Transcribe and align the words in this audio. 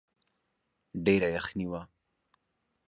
ډېره 1.05 1.27
يخني 1.37 1.65
وه. 1.71 1.81